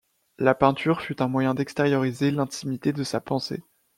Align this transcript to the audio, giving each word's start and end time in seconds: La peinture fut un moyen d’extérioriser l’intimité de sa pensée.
La 0.39 0.55
peinture 0.55 1.01
fut 1.03 1.21
un 1.21 1.27
moyen 1.27 1.53
d’extérioriser 1.53 2.31
l’intimité 2.31 2.91
de 2.91 3.03
sa 3.03 3.21
pensée. 3.21 3.61